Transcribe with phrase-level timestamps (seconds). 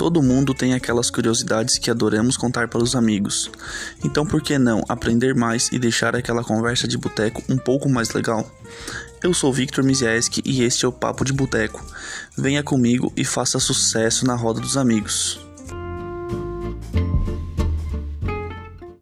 [0.00, 3.50] Todo mundo tem aquelas curiosidades que adoramos contar para os amigos.
[4.02, 8.08] Então por que não aprender mais e deixar aquela conversa de boteco um pouco mais
[8.14, 8.50] legal?
[9.22, 11.84] Eu sou Victor Mizieski e este é o Papo de Boteco.
[12.34, 15.38] Venha comigo e faça sucesso na roda dos amigos.